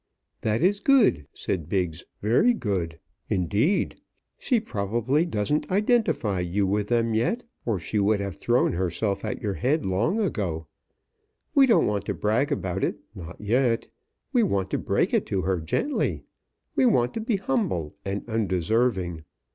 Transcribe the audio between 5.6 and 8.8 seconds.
identify you with them yet, or she would have thrown